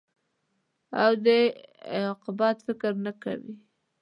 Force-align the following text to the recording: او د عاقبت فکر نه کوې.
او 1.01 1.11
د 1.25 1.27
عاقبت 1.97 2.57
فکر 2.67 2.91
نه 3.05 3.11
کوې. 3.21 3.51